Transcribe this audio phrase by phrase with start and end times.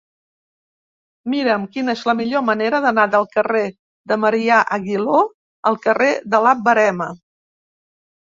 [1.33, 3.61] Mira'm quina és la millor manera d'anar del carrer
[4.13, 5.21] de Marià Aguiló
[5.73, 7.11] al carrer de la Verema.